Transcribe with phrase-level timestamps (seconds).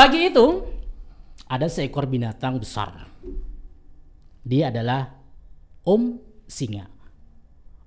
[0.00, 0.64] Pagi itu
[1.44, 3.04] ada seekor binatang besar.
[4.40, 5.12] Dia adalah
[5.84, 6.16] Om
[6.48, 6.88] Singa.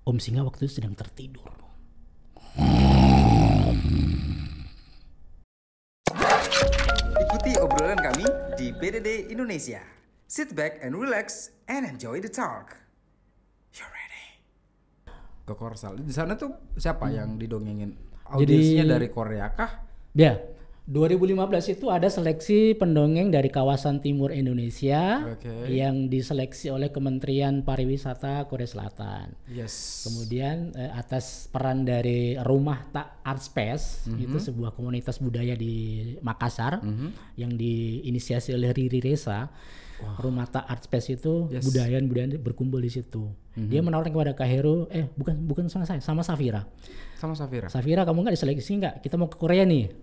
[0.06, 1.50] Om Singa waktu itu sedang tertidur.
[7.18, 8.30] Ikuti obrolan kami
[8.62, 9.82] di BDD Indonesia.
[10.30, 12.78] Sit back and relax and enjoy the talk.
[13.74, 14.26] You ready?
[15.50, 15.98] ke Korsel.
[15.98, 17.90] Di sana tuh siapa yang didongengin?
[18.30, 18.38] Hmm.
[18.38, 19.82] Jadi- Audiensnya dari Korea kah?
[20.14, 20.38] Ya,
[20.84, 25.72] 2015 itu ada seleksi pendongeng dari kawasan timur Indonesia Oke.
[25.72, 29.32] yang diseleksi oleh Kementerian Pariwisata Korea Selatan.
[29.48, 30.04] Yes.
[30.04, 34.20] Kemudian eh, atas peran dari Rumah Tak Art Space Mhm.
[34.20, 36.84] itu sebuah komunitas budaya di Makassar
[37.40, 39.48] yang diinisiasi oleh Riri Reza.
[40.04, 41.64] Rumah Tak Art Space itu Yes.
[41.64, 43.32] budayaan-budayaan berkumpul di situ.
[43.56, 46.68] Dia menawarkan kepada Kak Heru, eh bukan bukan sama saya, sama Safira.
[47.16, 47.72] Sama Safira.
[47.72, 48.96] Safira kamu nggak diseleksi nggak?
[49.00, 50.03] Kita mau ke Korea nih.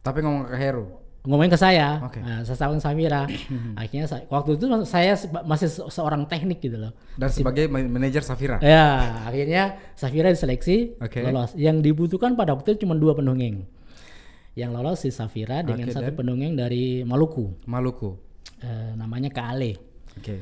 [0.00, 0.86] Tapi ngomong ke Heru.
[1.28, 2.22] Ngomongin ke saya, Oke.
[2.22, 3.28] nah, saya tahu Safira.
[3.76, 5.12] Akhirnya saya- waktu itu saya
[5.44, 6.94] masih se- seorang teknik gitu loh.
[7.14, 8.56] Dan sebagai ma- manajer Safira.
[8.58, 11.20] Ya, akhirnya Safira diseleksi, Oke.
[11.20, 11.52] lolos.
[11.52, 13.66] Yang dibutuhkan pada waktu itu cuma dua pendongeng.
[14.56, 18.16] Yang lolos si Safira dengan Oke, satu pendongeng dari Maluku, Maluku.
[18.58, 19.76] Eh, namanya Kak Ale.
[20.16, 20.40] Oke.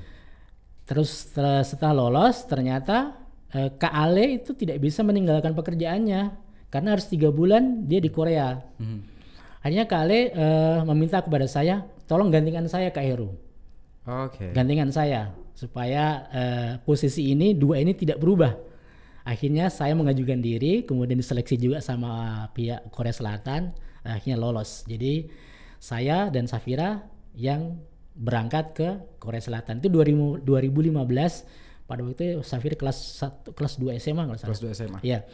[0.87, 3.17] Terus setelah, lolos, ternyata
[3.51, 6.31] eh, Kak Ale itu tidak bisa meninggalkan pekerjaannya
[6.69, 8.61] karena harus tiga bulan dia di Korea.
[8.79, 9.16] Mhm.
[9.67, 13.35] Akhirnya Kak Ale eh, meminta kepada saya, tolong gantikan saya Kak Heru.
[14.07, 14.55] Oke.
[14.55, 18.55] gantikan saya supaya eh, posisi ini dua ini tidak berubah.
[19.27, 23.75] Akhirnya saya mengajukan diri, kemudian diseleksi juga sama pihak Korea Selatan,
[24.07, 24.87] akhirnya lolos.
[24.87, 25.27] Jadi
[25.83, 27.03] saya dan Safira
[27.35, 27.83] yang
[28.15, 33.99] berangkat ke Korea Selatan itu 2000 2015 pada waktu itu Safira kelas 1 kelas 2
[33.99, 34.55] SMA nggak salah.
[34.55, 34.99] Kelas 2 SMA.
[35.03, 35.27] Iya.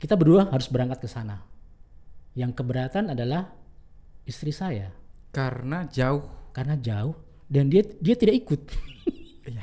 [0.00, 1.44] Kita berdua harus berangkat ke sana.
[2.34, 3.46] Yang keberatan adalah
[4.24, 4.90] istri saya
[5.30, 6.22] Karena jauh.
[6.50, 7.14] karena jauh
[7.46, 8.60] dan dia dia tidak ikut.
[9.44, 9.60] Iya.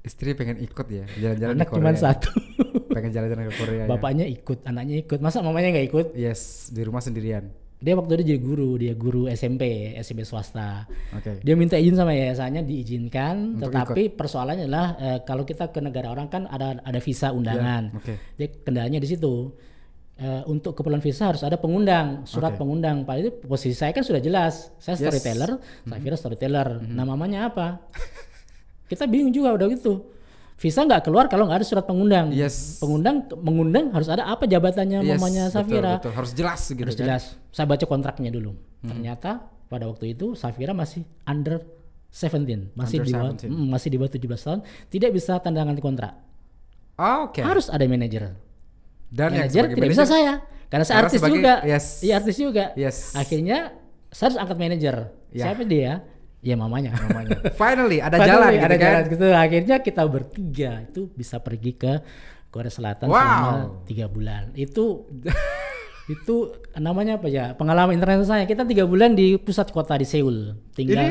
[0.00, 1.82] Istri pengen ikut ya, jalan-jalan Anak ke Korea.
[1.82, 2.30] cuma satu.
[2.94, 3.82] Pengen jalan-jalan ke Korea.
[3.82, 3.86] ya.
[3.90, 5.18] Bapaknya ikut, anaknya ikut.
[5.18, 6.06] Masa mamanya nggak ikut?
[6.14, 7.50] Yes, di rumah sendirian.
[7.76, 9.66] Dia waktu itu jadi guru, dia guru SMP,
[9.98, 10.86] SMP swasta.
[11.10, 11.42] Oke.
[11.42, 16.08] Dia minta izin sama yayasannya diizinkan, Untuk tetapi persoalannya adalah eh, kalau kita ke negara
[16.08, 17.90] orang kan ada ada visa undangan.
[17.90, 18.14] Ya, oke.
[18.38, 19.52] Dia kendalanya di situ.
[20.16, 22.64] Eh, untuk keperluan visa harus ada pengundang, surat Oke.
[22.64, 23.04] pengundang.
[23.04, 24.72] Pak itu posisi saya kan sudah jelas.
[24.80, 24.98] Saya Yes.
[24.98, 25.04] Mhm.
[25.04, 25.50] storyteller,
[25.84, 26.68] saya kira storyteller.
[26.80, 27.84] Mamanya apa?
[28.88, 30.08] kita bingung juga udah gitu.
[30.56, 32.32] Visa nggak keluar kalau nggak ada surat pengundang.
[32.32, 32.80] Yes.
[32.80, 35.92] Pengundang mengundang harus ada apa jabatannya Yes, mamanya betul, Safira.
[36.00, 36.12] betul.
[36.16, 37.02] Harus jelas gitu Harus kan.
[37.04, 37.22] jelas.
[37.52, 38.56] Saya baca kontraknya dulu.
[38.80, 39.30] Ternyata
[39.68, 41.60] pada waktu itu Safira masih under
[42.08, 43.52] 17, masih Under di bawah 17.
[43.52, 46.12] mm, masih di bawah 17 tahun, tidak bisa tanda tangan kontrak.
[46.96, 47.44] Oke.
[47.44, 48.32] Harus ada manajer.
[49.06, 50.32] Dan Manajer tidak bisa manajer- saya
[50.66, 51.54] karena saya Karena artis sebagai- juga.
[51.62, 51.86] yes.
[52.00, 52.64] Iya artis juga.
[52.74, 52.96] Yes.
[53.14, 53.58] Akhirnya
[54.08, 54.96] saya harus angkat manajer.
[55.30, 55.44] Ya.
[55.46, 55.92] Siapa dia?
[56.42, 56.90] Ya mamanya.
[56.92, 57.38] namanya.
[57.54, 58.78] Finally ada Padahal jalan ada gitu kan.
[58.82, 59.26] jalan gitu.
[59.32, 61.92] Akhirnya kita bertiga itu bisa pergi ke
[62.48, 63.14] Korea Selatan Wow.
[63.14, 63.52] selama
[63.84, 64.50] tiga bulan.
[64.54, 65.06] Itu
[66.06, 66.34] itu
[66.76, 67.54] namanya apa ya?
[67.54, 68.44] Pengalaman internet saya.
[68.44, 70.54] Kita tiga bulan di pusat kota di Seoul.
[70.72, 71.10] Tinggal Ini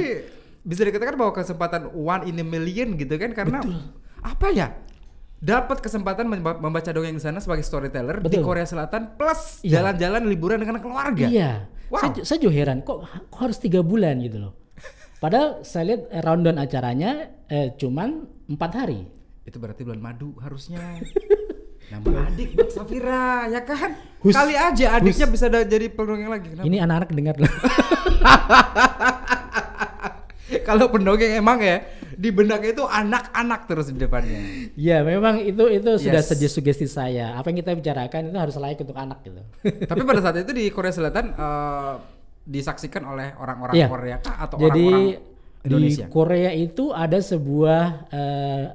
[0.61, 3.59] bisa dikatakan bahwa kesempatan one in a million gitu kan karena
[4.19, 4.72] apa ya?
[5.45, 8.41] Dapat kesempatan memba- membaca dongeng di sana sebagai storyteller di Betul.
[8.41, 9.78] Korea Selatan plus Iya.
[9.78, 11.29] jalan-jalan liburan dengan keluarga.
[11.29, 11.69] Iya.
[11.85, 12.01] Wow.
[12.01, 14.57] Saya, saya juga heran kok, kok harus tiga bulan gitu loh.
[15.16, 17.11] Padahal saya lihat eh, rundown acaranya
[17.45, 19.05] eh, cuman empat hari.
[19.45, 20.81] Itu berarti bulan madu harusnya.
[21.94, 23.94] Nambah adik buat Safira ya kan?
[24.19, 24.34] Hus.
[24.34, 26.50] Kali aja adiknya bisa da- jadi pendongeng lagi.
[26.50, 26.66] Kenapa?
[26.66, 27.53] Ini anak-anak dengar loh.
[30.63, 31.85] Kalau pendongeng emang ya
[32.16, 34.72] di benaknya itu anak-anak terus di depannya.
[34.74, 36.31] Iya, memang itu itu sudah Yes.
[36.31, 37.36] saja sugesti saya.
[37.36, 39.42] Apa yang kita bicarakan itu harus layak untuk anak gitu.
[39.90, 41.94] Tapi pada saat itu di Korea Selatan eh,
[42.44, 43.88] disaksikan oleh orang-orang Iya.
[43.88, 46.06] Korea kah atau Jadi orang-orang di Indonesia?
[46.08, 48.66] Korea itu ada sebuah eh,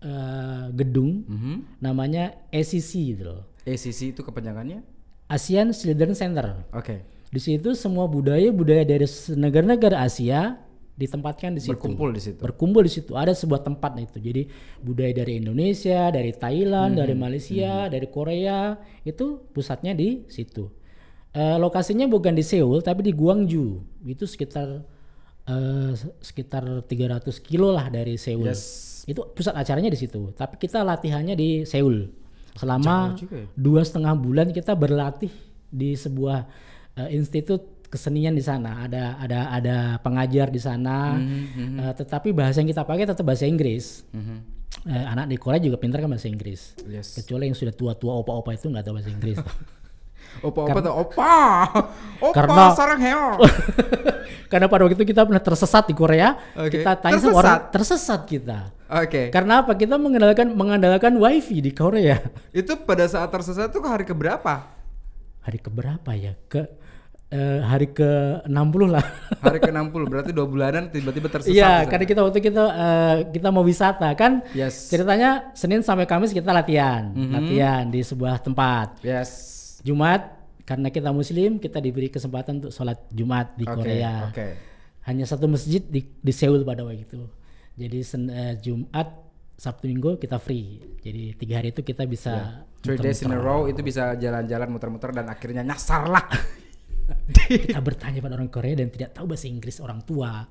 [0.00, 1.54] eh, gedung Mhm.
[1.78, 3.42] namanya ACC gitu loh.
[3.62, 4.82] ACC itu kepanjangannya?
[5.26, 6.46] ASEAN Children Center.
[6.70, 7.02] Oke.
[7.26, 9.02] Di situ semua budaya-budaya dari
[9.34, 10.54] negara-negara Asia
[10.96, 11.76] ditempatkan di situ.
[11.76, 12.40] Berkumpul di situ.
[12.40, 13.12] Berkumpul di situ.
[13.12, 14.16] Ada sebuah tempat itu.
[14.16, 14.42] Jadi
[14.80, 20.72] budaya dari Indonesia, dari Thailand, Hmm, dari Malaysia, dari Korea itu pusatnya di situ.
[21.36, 23.84] Eh, lokasinya bukan di Seoul tapi di Gwangju.
[24.08, 24.80] Itu sekitar
[25.46, 25.92] eh,
[26.24, 28.48] sekitar 300 kilo lah dari Seoul.
[28.48, 29.04] Yes.
[29.04, 30.32] Itu pusat acaranya di situ.
[30.32, 32.08] Tapi kita latihannya di Seoul.
[32.56, 33.44] Selama ya?
[33.52, 35.28] dua setengah bulan kita berlatih
[35.68, 36.48] di sebuah
[36.96, 38.82] eh, institut kesenian di sana.
[38.82, 41.14] Ada ada ada pengajar di sana.
[41.14, 44.02] Hmm, Eh, tetapi bahasa yang kita pakai tetap bahasa Inggris.
[44.10, 44.36] Mhm.
[44.84, 46.74] Eh, anak di Korea juga pintar kan bahasa Inggris.
[46.84, 47.14] Yes.
[47.14, 49.38] Kecuali yang sudah tua-tua opa-opa itu nggak tahu bahasa Inggris.
[50.36, 51.36] Opa-opa tuh opa.
[52.20, 53.40] Opa Karena- sarang heo.
[54.52, 56.78] Karena pada waktu itu kita pernah tersesat di Korea, Oke.
[56.78, 57.34] kita tanya Tersesat?
[57.34, 58.58] orang tersesat kita.
[58.86, 59.32] Oke.
[59.32, 59.74] Karena apa?
[59.74, 62.20] Kita mengandalkan mengandalkan wifi di Korea.
[62.52, 64.70] Itu pada saat tersesat tuh hari keberapa?
[65.42, 66.38] Hari keberapa ya?
[66.46, 66.68] Ke
[67.28, 69.02] eh, hari ke 60 lah.
[69.46, 71.54] Hari ke-60 berarti dua bulanan tiba-tiba tersesat.
[71.54, 74.42] Iya, karena kita waktu kita eh, kita mau wisata kan.
[74.52, 74.90] Yes.
[74.90, 77.30] Ceritanya Senin sampai Kamis kita latihan, Mhm.
[77.30, 79.02] latihan di sebuah tempat.
[79.02, 79.30] Yes.
[79.82, 80.34] Jumat
[80.66, 84.30] karena kita Muslim kita diberi kesempatan untuk sholat Jumat di Oke, Korea.
[84.30, 84.48] Oke.
[85.06, 87.22] Hanya satu masjid di, di Seoul pada waktu itu.
[87.78, 89.06] Jadi sen- eh, Jumat,
[89.54, 90.82] Sabtu Minggu kita free.
[91.00, 95.10] Jadi tiga hari itu kita bisa Three days in a row itu bisa jalan-jalan muter-muter
[95.10, 96.26] dan akhirnya nyasar lah.
[97.46, 100.42] kita bertanya pada orang Korea dan tidak tahu bahasa Inggris orang tua.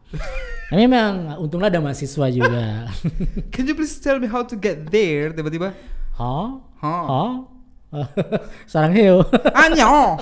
[0.72, 2.88] Nah, memang untunglah ada mahasiswa juga.
[3.54, 5.36] Can you please tell me how to get there?
[5.36, 5.76] Tiba-tiba.
[6.16, 6.64] Hah?
[6.80, 7.04] Hah?
[7.12, 7.32] Hah?
[8.72, 9.28] Sarang heo.
[9.64, 10.16] Anyo.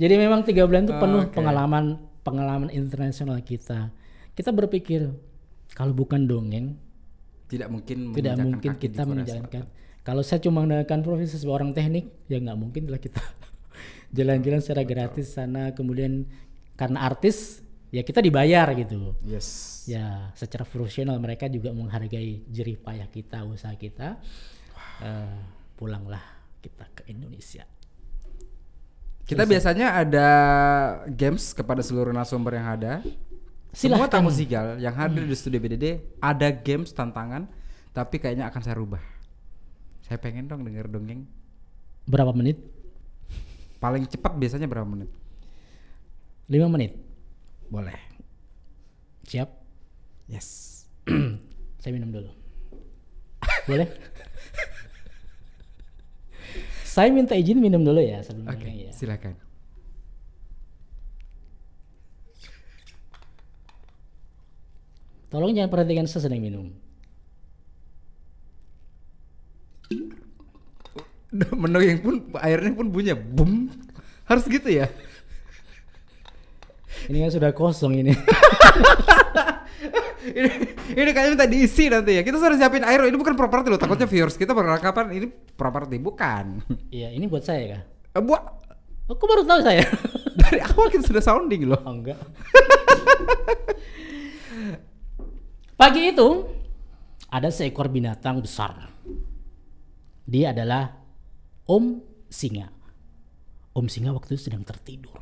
[0.00, 1.34] Jadi memang tiga bulan itu penuh Oke.
[1.38, 3.94] pengalaman pengalaman internasional kita.
[4.34, 5.10] Kita berpikir
[5.74, 6.78] kalau bukan dongeng
[7.50, 9.66] Tidak mungkin tidak mungkin kita menjalankan.
[10.06, 13.20] Kalau saya cuma menggunakan profesi sebagai orang teknik, ya nggak mungkin lah kita
[14.10, 15.72] jalan-jalan secara gratis sana.
[15.74, 16.26] Kemudian
[16.74, 19.14] karena artis, ya kita dibayar gitu.
[19.26, 19.82] Yes.
[19.86, 24.18] Ya secara profesional mereka juga menghargai jerih payah kita, usaha kita.
[25.00, 25.38] Eh,
[25.80, 26.20] pulanglah
[26.60, 27.64] kita ke Indonesia.
[29.24, 30.28] Kita biasanya ada
[31.06, 32.92] games kepada seluruh narasumber yang ada.
[33.70, 34.10] Semua Silahkan.
[34.10, 34.14] Hmm.
[34.26, 37.46] tamu sigal yang hadir di studio BDD ada games tantangan,
[37.94, 38.98] tapi kayaknya akan saya rubah.
[40.02, 41.22] Saya pengen dong denger dongeng.
[42.10, 42.58] Berapa menit?
[43.80, 45.08] Paling cepat biasanya berapa menit?
[46.52, 46.92] 5 menit.
[47.72, 47.96] Boleh.
[49.24, 49.48] Siap?
[50.28, 50.84] Yes.
[51.80, 52.28] Saya minum dulu.
[53.64, 53.88] Boleh?
[56.84, 58.92] Saya minta izin minum dulu ya sebelum Oke, dongeng ya.
[58.92, 59.38] silakan.
[65.30, 66.74] Tolong jangan perhatikan saya sedang minum.
[71.54, 73.59] Mendongeng pun airnya pun bunyi bum.
[74.30, 74.86] Harus gitu ya.
[77.10, 78.14] Ini kan sudah kosong ini.
[80.38, 80.50] ini,
[80.94, 82.22] ini kayaknya minta diisi nanti ya.
[82.22, 83.02] Kita sudah siapin air.
[83.10, 83.80] Ini bukan properti loh.
[83.80, 85.26] Takutnya viewers kita beranggapan ini
[85.58, 86.62] properti bukan.
[86.94, 87.82] Iya, ini buat saya kah?
[88.14, 88.42] Eh, Buat
[89.10, 89.82] Aku baru tahu saya.
[90.46, 91.82] dari awal kita sudah sounding loh.
[91.82, 92.18] Oh, enggak.
[95.74, 96.28] Pagi itu
[97.26, 98.94] ada seekor binatang besar.
[100.30, 100.94] Dia adalah
[101.66, 101.98] Om
[102.30, 102.79] Singa.
[103.70, 105.14] Om Singa waktu itu sedang tertidur.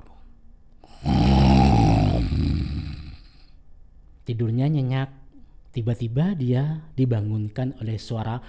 [4.25, 5.13] Tidurnya nyenyak.
[5.69, 8.41] Tiba-tiba dia dibangunkan oleh suara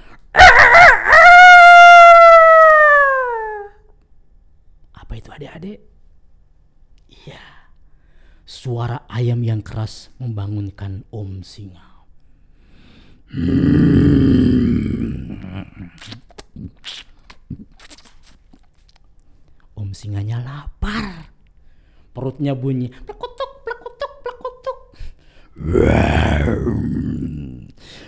[4.95, 5.83] Apa itu adik-adik?
[7.11, 7.43] Iya.
[8.47, 12.07] Suara ayam yang keras membangunkan Om Singa.
[13.35, 13.99] Om
[19.99, 21.27] Singanya lapar.
[22.15, 24.79] Perutnya bunyi plekutuk, plekutuk, plekutuk.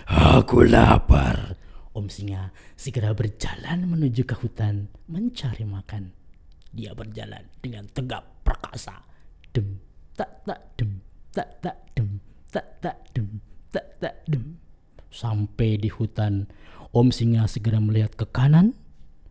[0.08, 1.52] Aku lapar.
[1.92, 2.48] Om Singa
[2.80, 6.16] segera berjalan menuju ke hutan mencari makan.
[6.72, 9.04] Dia berjalan dengan tegap perkasa.
[9.52, 9.76] Dem,
[10.16, 10.96] tak tak dem,
[11.36, 12.16] tak tak dem,
[12.48, 13.28] tak tak dem,
[13.68, 14.56] tak tak dem.
[15.12, 16.48] Sampai di hutan,
[16.96, 18.72] Om Singa segera melihat ke kanan,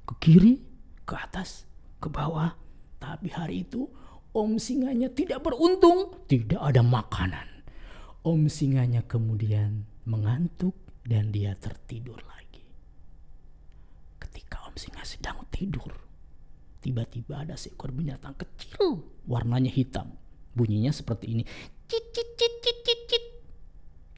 [0.06, 0.62] ke kiri,
[1.10, 1.66] ke atas,
[2.02, 2.58] ke bawah.
[2.98, 3.86] Tapi hari itu
[4.34, 7.48] Om Singanya tidak beruntung, tidak ada makanan.
[8.26, 10.74] Om Singanya kemudian mengantuk
[11.06, 12.66] dan dia tertidur lagi.
[14.18, 15.94] Ketika Om Singa sedang tidur,
[16.82, 20.18] tiba-tiba ada seekor binatang kecil, warnanya hitam.
[20.52, 21.44] Bunyinya seperti ini.
[21.88, 23.26] Cit, cit, cit, cit, cit, cit.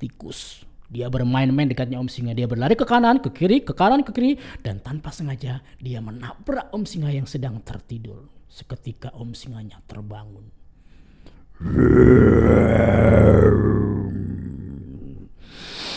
[0.02, 0.66] Tikus.
[0.92, 2.36] Dia bermain-main dekatnya Om Singa.
[2.36, 4.36] Dia berlari ke kanan, ke kiri, ke kanan, ke kiri.
[4.60, 8.28] Dan tanpa sengaja dia menabrak Om Singa yang sedang tertidur.
[8.52, 10.46] Seketika Om Singanya terbangun.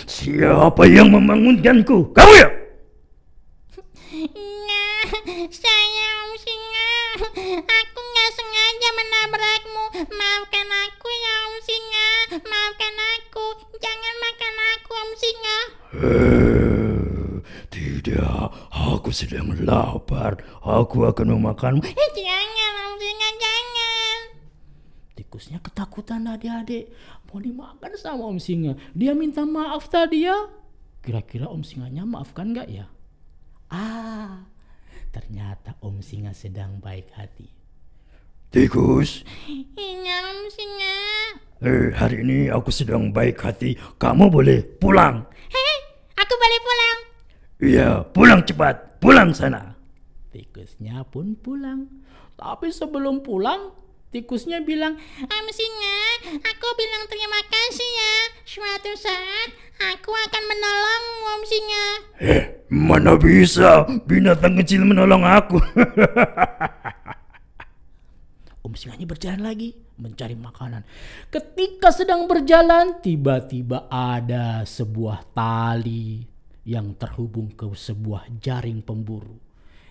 [0.09, 2.17] Siapa yang membangunkanku?
[2.17, 2.49] Kamu ya?
[4.41, 5.05] Nah,
[5.53, 6.91] saya Om Singa.
[7.61, 9.85] Aku nggak sengaja menabrakmu.
[10.09, 12.09] Maafkan aku ya Om Singa.
[12.41, 12.86] Maafkan.
[13.77, 15.59] Jangan makan aku Om Singa.
[15.97, 17.33] Eh,
[17.69, 20.41] tidak, aku sedang lapar.
[20.61, 21.83] Aku akan memakanmu.
[21.85, 24.19] Eh, jangan Om Singa, jangan.
[25.15, 26.93] Tikusnya ketakutan adik-adik.
[27.29, 28.77] Mau dimakan sama Om Singa.
[28.93, 30.37] Dia minta maaf tadi ya.
[31.01, 32.91] Kira-kira Om Singanya maafkan nggak ya?
[33.71, 34.43] Ah,
[35.11, 37.47] ternyata Om Singa sedang baik hati.
[38.51, 40.99] Tikus, Iya, Om Singa.
[41.63, 43.77] Eh, hari ini aku sedang baik hati.
[43.97, 45.25] Kamu boleh pulang.
[45.49, 45.77] Hei,
[46.17, 46.99] aku boleh pulang.
[47.57, 49.01] Iya, pulang cepat.
[49.01, 49.77] Pulang sana.
[50.33, 51.89] Tikusnya pun pulang.
[52.37, 53.73] Tapi sebelum pulang,
[54.13, 55.99] tikusnya bilang, Om Singa,
[56.37, 58.17] aku bilang terima kasih ya.
[58.45, 59.49] Suatu saat,
[59.81, 61.87] aku akan menolongmu, Om Singa.
[62.21, 65.57] Eh, mana bisa binatang kecil menolong aku.
[68.67, 68.75] Om
[69.07, 70.83] berjalan lagi mencari makanan.
[71.31, 76.27] Ketika sedang berjalan, tiba-tiba ada sebuah tali
[76.67, 79.39] yang terhubung ke sebuah jaring pemburu.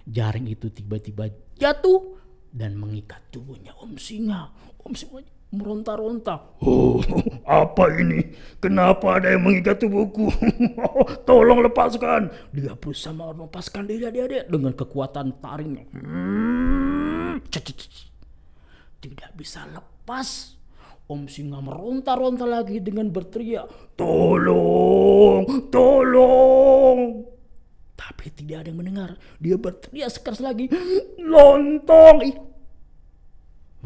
[0.04, 2.20] Jaring itu tiba-tiba jatuh
[2.52, 4.52] dan mengikat tubuhnya Om Singa.
[4.84, 5.24] Om Singa
[5.56, 6.60] meronta-ronta.
[6.60, 7.00] Oh,
[7.48, 8.36] apa ini?
[8.60, 10.28] Kenapa ada yang mengikat tubuhku?
[11.28, 12.28] Tolong lepaskan.
[12.52, 15.88] Dia berusaha melepaskan diri adik-adik dengan kekuatan taringnya.
[15.96, 17.40] Hmm.
[19.06, 20.58] Tidak bisa lepas.
[21.06, 23.94] Om Singa meronta-ronta lagi dengan berteriak.
[23.94, 27.22] Tolong, tolong.
[27.94, 29.10] Tapi tidak ada yang mendengar.
[29.38, 30.66] Dia berteriak sekeras lagi.
[31.22, 32.36] Lontong, ih,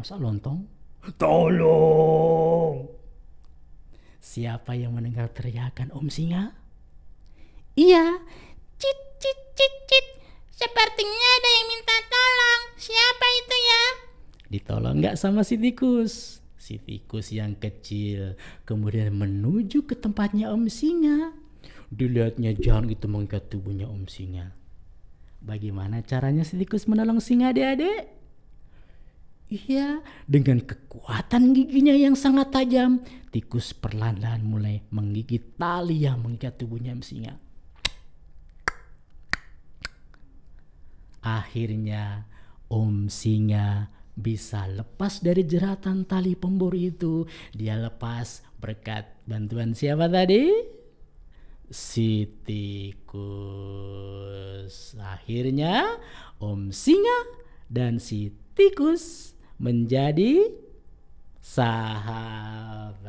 [0.00, 0.64] Masa lontong?
[1.20, 2.88] tolong.
[4.16, 6.56] Siapa yang mendengar teriakan Om Singa?
[7.76, 8.16] Iya,
[8.80, 10.06] Cit, cit, cit, cit.
[10.56, 12.62] Sepertinya ada yang minta tolong.
[12.80, 13.26] Siapa?
[14.50, 16.42] Ditolong nggak sama si tikus?
[16.60, 18.36] Si tikus yang kecil
[18.68, 21.32] kemudian menuju ke tempatnya Om Singa.
[21.88, 24.52] Dilihatnya jalan itu mengikat tubuhnya Om Singa.
[25.40, 28.12] Bagaimana caranya si tikus menolong singa adik-adik?
[29.50, 29.98] Iya,
[30.30, 33.02] dengan kekuatan giginya yang sangat tajam,
[33.34, 37.34] tikus perlahan-lahan mulai menggigit tali yang mengikat tubuhnya Om Singa.
[41.24, 42.30] Akhirnya
[42.70, 47.24] Om Singa bisa lepas dari jeratan tali pemburu itu.
[47.54, 50.50] Dia lepas berkat bantuan siapa tadi?
[51.70, 53.14] Si tikus.
[54.98, 55.96] Akhirnya
[56.42, 57.40] Om Singa
[57.70, 60.50] dan si tikus menjadi
[61.38, 63.08] sahabat.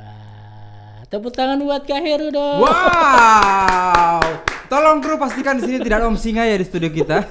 [1.11, 2.63] Tepuk tangan buat Kak Heru dong.
[2.63, 4.23] Wow.
[4.71, 7.27] Tolong kru pastikan di sini tidak ada Om Singa ya di studio kita.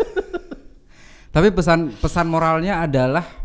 [1.35, 3.40] Tapi pesan pesan moralnya adalah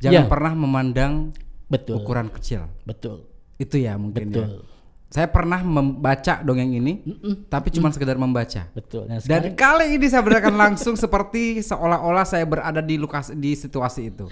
[0.00, 0.28] jangan Ya.
[0.28, 1.30] pernah memandang
[1.66, 2.00] Betul.
[2.00, 2.66] ukuran kecil.
[2.82, 3.28] Betul.
[3.54, 4.42] Itu ya mungkin ya.
[4.42, 4.64] Betul.
[5.06, 7.02] Saya pernah membaca dongeng ini,
[7.46, 8.70] tapi cuma sekedar membaca.
[8.70, 9.04] Betul.
[9.04, 14.08] Nah, Dan kali ini saya berikan langsung seperti seolah-olah saya berada di lukas di situasi
[14.08, 14.30] itu.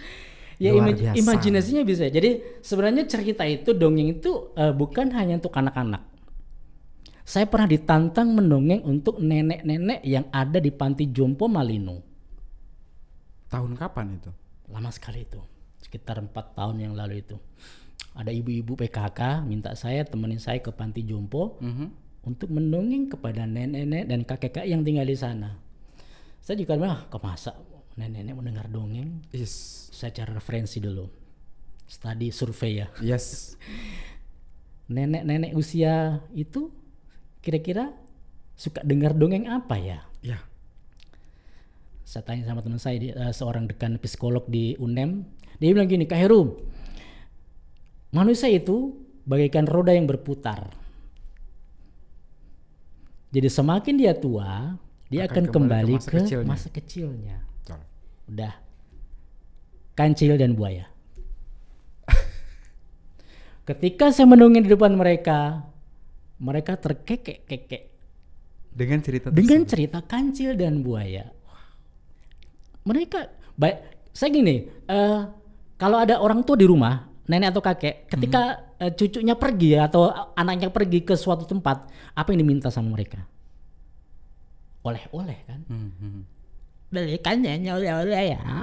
[0.55, 1.17] Ya Luar imaj- biasa.
[1.19, 2.07] imajinasinya bisa.
[2.07, 6.03] Jadi sebenarnya cerita itu dongeng itu eh, bukan hanya untuk anak-anak.
[7.23, 12.01] Saya pernah ditantang mendongeng untuk nenek-nenek yang ada di panti jompo Malino.
[13.49, 14.31] Tahun kapan itu?
[14.69, 15.43] Lama sekali itu.
[15.79, 17.39] Sekitar empat tahun yang lalu itu.
[18.19, 21.87] Ada ibu-ibu PKK minta saya temenin saya ke panti jompo Mhm.
[22.27, 25.55] untuk mendongeng kepada nenek-nenek dan kakek-kakek yang tinggal di sana.
[26.43, 27.55] Saya juga bilang, ah, kemasa
[27.95, 29.23] nenek-nenek mendengar dongeng?
[29.31, 29.87] Yes.
[29.95, 31.07] Saya cari referensi dulu.
[31.89, 32.89] Study survei ya.
[33.01, 33.55] Yes.
[34.93, 36.73] nenek-nenek usia itu
[37.45, 37.93] kira-kira
[38.57, 40.01] suka dengar dongeng apa ya?
[40.25, 40.39] Ya.
[42.03, 45.29] Saya tanya sama teman saya, dia, eh, seorang dekan psikolog di UNEM,
[45.59, 46.55] dia bilang gini, Kak Herum,
[48.11, 50.71] manusia itu bagaikan roda yang berputar.
[53.29, 54.79] Jadi semakin dia tua,
[55.13, 56.49] dia Akan akan, kembali ke kembali masa ke kecilnya.
[56.49, 57.37] masa kecilnya.
[57.61, 57.81] Betul.
[58.33, 58.55] Udah.
[59.93, 60.87] Kancil dan buaya.
[63.69, 65.67] Ketika saya mendongeng di depan mereka,
[66.39, 67.85] mereka terkekek-kekek
[68.71, 69.71] Dengan cerita dengan tersebut.
[69.75, 71.29] cerita kancil dan buaya.
[72.87, 73.27] Mereka
[73.59, 73.77] baik
[74.15, 75.21] saya gini, eh,
[75.79, 78.43] kalau ada orang tua di rumah, nenek atau kakek, ketika
[78.77, 83.23] eh, cucunya pergi atau anaknya pergi ke suatu tempat, apa yang diminta sama mereka?
[84.83, 85.61] Oleh-oleh kan?
[85.67, 86.23] Hmm, hmm.
[86.89, 88.41] Belikan ya oleh-oleh ya.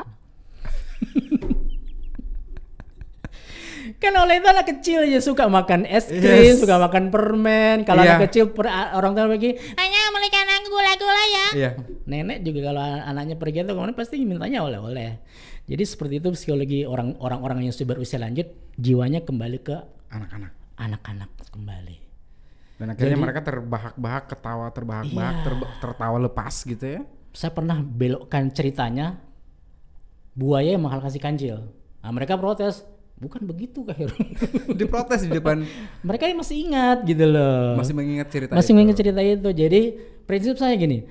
[4.01, 6.59] kan oleh itu anak kecil ya suka makan es krim, Yes.
[6.59, 7.85] suka makan permen.
[7.85, 8.17] Kalau Iya.
[8.17, 8.65] anak kecil per-
[8.97, 11.45] orang tua pergi, Hanya belikan aku gula-gula ya.
[11.53, 11.69] Iya.
[12.05, 15.21] nenek juga kalau an- anaknya pergi atau ke mana pasti mintanya oleh-oleh.
[15.65, 18.45] Jadi seperti itu psikologi orang orang-orang yang sudah berusia lanjut
[18.75, 19.75] jiwanya kembali ke
[20.13, 20.51] Anak-anak.
[20.77, 21.97] anak-anak kembali.
[22.75, 25.43] Dan akhirnya Jadi- mereka terbahak-bahak, ketawa terbahak-bahak, Iya.
[25.43, 27.01] terba- tertawa lepas gitu ya.
[27.31, 29.17] Saya pernah belokkan ceritanya
[30.35, 31.57] buaya yang mahal kasih kancil.
[32.03, 32.83] Nah, mereka protes,
[33.15, 34.15] bukan begitu Kak Heru.
[34.79, 35.63] Diprotes di depan
[36.03, 37.79] mereka masih ingat gitu loh.
[37.79, 38.75] masih mengingat cerita masih itu.
[38.75, 39.49] mengingat cerita itu.
[39.49, 39.81] Jadi
[40.27, 41.07] prinsip saya gini,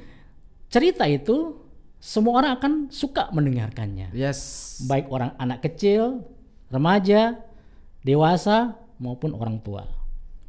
[0.68, 1.63] cerita itu
[2.04, 4.12] semua orang akan suka mendengarkannya.
[4.12, 4.76] Yes.
[4.84, 6.20] Baik orang anak kecil,
[6.68, 7.40] remaja,
[8.04, 9.88] dewasa maupun orang tua.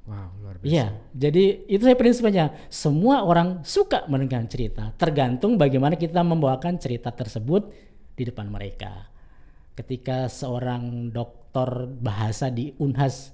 [0.03, 0.67] Wow, luar biasa.
[0.67, 2.51] Iya, jadi itu saya prinsipnya.
[2.67, 7.71] Semua orang suka mendengar cerita, tergantung bagaimana kita membawakan cerita tersebut
[8.19, 9.07] di depan mereka.
[9.79, 13.31] Ketika seorang dokter bahasa di Unhas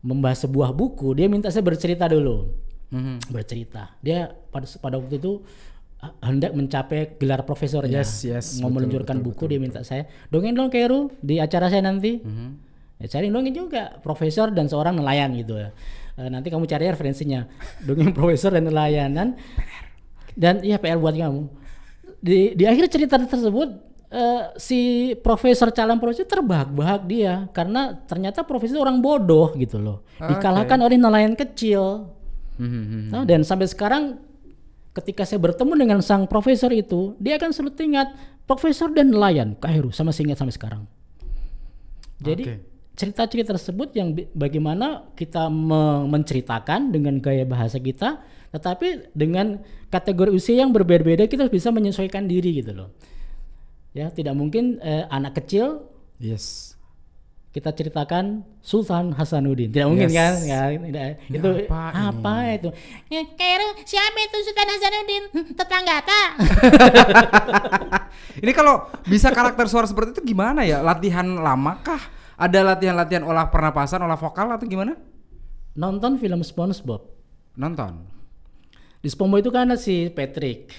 [0.00, 2.56] membahas sebuah buku, dia minta saya bercerita dulu.
[2.88, 3.30] Mhm.
[3.30, 3.94] Bercerita.
[4.00, 5.44] Dia pada pada waktu itu
[6.24, 8.00] hendak mencapai gelar profesornya.
[8.00, 11.68] Yes, yes, Mau betul, meluncurkan betul, buku, dia minta saya dongeng dong Keru di acara
[11.68, 12.20] saya nanti.
[12.20, 12.48] Mhm.
[13.00, 15.72] Ya, cari dongeng juga profesor dan seorang nelayan gitu ya.
[16.20, 17.48] Eh, nanti kamu cari referensinya
[17.84, 19.36] dongeng profesor dan nelayanan
[20.36, 21.48] dan iya PR buat kamu.
[22.20, 23.68] Di di akhir cerita tersebut
[24.12, 24.80] eh, si
[25.20, 30.04] profesor calon profesor terbahak-bahak dia karena ternyata profesor orang bodoh gitu loh.
[30.16, 32.08] Dikalahkan oleh nelayan kecil.
[32.60, 33.12] Mhm.
[33.12, 34.29] Nah, dan sampai sekarang
[34.96, 38.08] ketika saya bertemu dengan sang profesor itu, dia akan selalu ingat
[38.44, 40.82] profesor dan nelayan Kak Heru sama saya ingat sampai sekarang.
[42.20, 42.60] Jadi
[42.98, 48.20] cerita-cerita tersebut yang bagaimana kita me- menceritakan dengan gaya bahasa kita,
[48.52, 52.92] tetapi dengan kategori usia yang berbeda-beda kita bisa menyesuaikan diri gitu loh.
[53.96, 56.69] Ya, tidak mungkin eh, anak kecil Yes.
[57.50, 59.74] Kita ceritakan Sultan Hasanuddin.
[59.74, 60.14] Tidak mungkin Yes.
[60.14, 60.32] kan?
[60.46, 61.06] Ya, tidak.
[61.26, 61.98] itu apa ini?
[62.06, 62.68] apa itu?
[63.10, 65.24] Eh, Keru, siapa itu Sultan Hasanuddin?
[65.34, 66.28] Hmm, Tetangga tak?
[68.42, 70.78] Ini kalau bisa karakter suara seperti itu gimana ya?
[70.80, 72.00] Latihan lama kah?
[72.40, 74.96] Ada latihan-latihan olah pernapasan, olah vokal atau gimana?
[75.76, 77.02] Nonton film SpongeBob.
[77.58, 78.06] Nonton.
[79.02, 80.70] Di SpongeBob itu kan ada si Patrick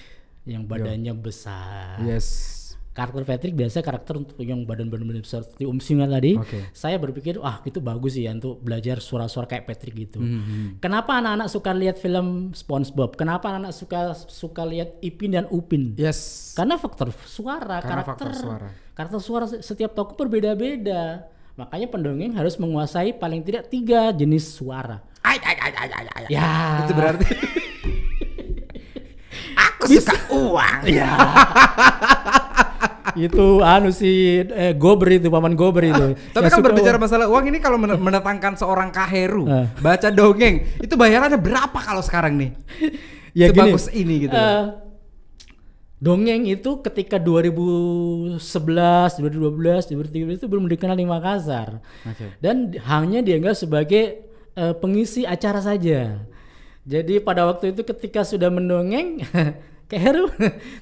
[0.42, 2.02] yang badannya besar.
[2.02, 2.61] Yes.
[2.92, 6.36] Karakter Patrick biasa karakter untuk yang badan-badan besar seperti Om Singa tadi.
[6.36, 6.68] Oke.
[6.70, 10.20] Saya berpikir, wah itu bagus sih ya untuk belajar suara-suara kayak Patrick gitu.
[10.20, 13.16] Hmm, Kenapa anak-anak suka lihat film SpongeBob?
[13.16, 15.96] Kenapa anak-anak suka suka lihat Ipin dan Upin?
[15.96, 16.52] Yes.
[16.52, 18.68] Karena faktor suara, Karena karakter faktor suara.
[18.92, 21.32] karakter suara se- setiap tokoh berbeda-beda.
[21.52, 25.00] Makanya pendongeng harus menguasai paling tidak tiga jenis suara.
[25.24, 26.24] Ay, ay, ay, ay, ay, ay.
[26.28, 26.84] Ya.
[26.84, 27.24] Itu berarti
[29.64, 30.80] Aku suka uang.
[30.86, 31.08] Ya.
[33.26, 36.06] itu anu si eh, Gober itu paman Gober itu.
[36.30, 37.02] Tapi Yang kan berbicara uang.
[37.02, 39.66] masalah uang ini kalau men- mendatangkan seorang kaheru Eh.
[39.78, 42.50] baca dongeng itu bayarannya berapa kalau sekarang nih?
[43.34, 44.32] ya gini, Sebagus ini gitu.
[44.32, 44.64] eh,
[45.96, 48.36] dongeng itu ketika 2011,
[49.16, 51.78] 2012, 2013 itu belum dikenal di Makassar.
[52.02, 52.36] Oke.
[52.38, 56.20] Dan hanya dianggap sebagai eh, pengisi acara saja.
[56.82, 59.22] Jadi pada waktu itu ketika sudah mendongeng,
[59.88, 60.26] Kak Heru,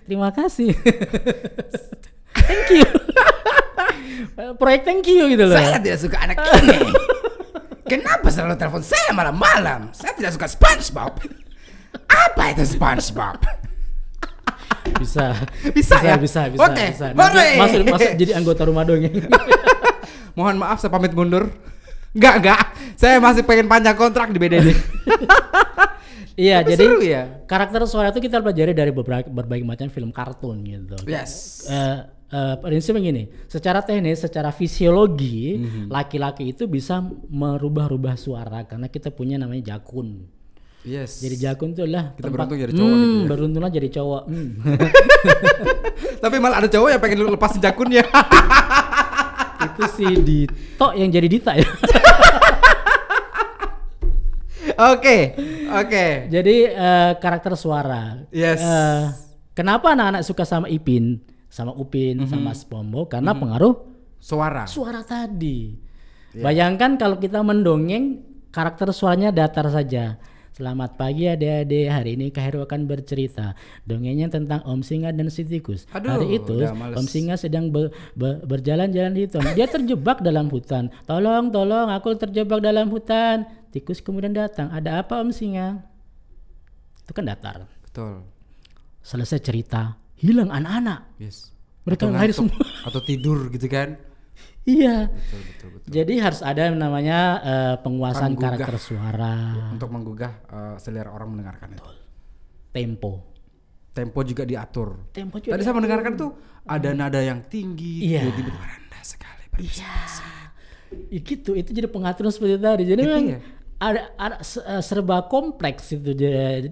[0.03, 0.73] terima kasih.
[2.37, 2.87] Thank you.
[4.57, 5.57] Proyek thank you gitu loh.
[5.57, 6.79] Saya tidak suka anak ini.
[7.85, 9.91] Kenapa selalu telepon saya malam-malam?
[9.91, 11.19] Saya tidak suka SpongeBob.
[12.07, 13.39] Apa itu SpongeBob?
[14.97, 15.33] bisa
[15.71, 16.17] Bisa ya?
[16.19, 17.53] bisa bisa Oke, bisa boleh.
[17.57, 19.29] masuk masuk jadi anggota rumah dongeng
[20.39, 21.51] Mohon maaf saya pamit mundur.
[22.15, 22.61] Enggak, enggak.
[22.95, 24.69] Saya masih pengen panjang kontrak di BDD.
[26.39, 27.23] iya Tapi jadi seru ya?
[27.45, 31.67] karakter suara itu kita pelajari dari berbagai, berbagai macam film kartun gitu yes.
[31.69, 31.99] Eh,
[32.31, 35.83] eh, prinsipnya gini secara teknis secara fisiologi Mhm.
[35.89, 40.25] laki-laki itu bisa merubah-rubah suara karena kita punya namanya jakun
[40.81, 41.21] Yes.
[41.21, 43.29] jadi jakun itu adalah Kita beruntung jadi cowok Hmm, gitu ya.
[43.29, 44.51] beruntunglah jadi cowok Hmm.
[46.25, 48.05] Tapi malah ada cowok yang pengen lu lepasin jakunnya.
[49.67, 51.69] itu si Dito yang jadi Dita ya
[54.81, 55.37] Oke.
[55.71, 56.07] Oke.
[56.29, 58.17] Jadi eh, karakter suara.
[58.31, 58.61] Yes.
[58.61, 59.03] Eh,
[59.53, 62.31] kenapa anak-anak suka sama Ipin, sama Upin, Mhm.
[62.31, 63.11] sama SpongeBob?
[63.11, 63.75] Karena pengaruh
[64.17, 64.65] Suara.
[64.65, 65.75] suara tadi.
[66.31, 66.47] Iya.
[66.47, 70.17] Bayangkan kalau kita mendongeng karakter suaranya datar saja.
[70.51, 75.41] Selamat pagi adik-adik, hari ini Kak Heru akan bercerita Dongengnya tentang Om Singa dan si
[75.41, 76.53] tikus Aduh, Hari itu.
[76.67, 82.13] Om Singa sedang be- be- berjalan-jalan di hutan Dia terjebak dalam hutan Tolong, tolong, aku
[82.15, 85.81] terjebak dalam hutan Tikus kemudian datang, ada apa Om Singa?
[87.01, 88.27] Itu kan datar Betul.
[89.01, 91.51] Selesai cerita, hilang anak-anak Yes.
[91.83, 93.97] Mereka Atau ngantuk, semua Atau tidur gitu kan.
[94.63, 95.89] Iya Betul, betul, betul.
[95.91, 98.53] Jadi harus ada yang namanya eh, penguasaan Penggugah.
[98.55, 99.35] karakter suara,
[99.71, 101.85] Untuk menggugah eh, selera orang mendengarkan itu.
[102.71, 103.13] tempo.
[103.91, 105.11] Tempo juga diatur.
[105.11, 106.31] Tempo juga Tadi saya mendengarkan tuh
[106.63, 108.23] ada nada yang tinggi, Iya.
[108.23, 109.43] tiba-tiba rendah sekali.
[109.51, 110.29] berbisa-bisa.
[111.09, 112.85] Ya gitu, itu jadi pengaturan seperti tadi.
[112.85, 113.39] Jadi Gitu memang ya?
[113.79, 116.27] ada, ada eh, serba kompleks itu di,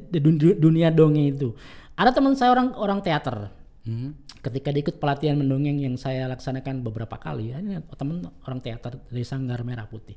[0.06, 1.56] di dun- dunia dongeng itu.
[1.98, 3.50] Ada teman saya orang orang teater.
[3.82, 4.14] Hmm.
[4.38, 9.02] Ketika dia ikut pelatihan mendongeng yang saya laksanakan beberapa kali, ya, ini teman orang teater
[9.10, 10.14] dari Sanggar Merah Putih.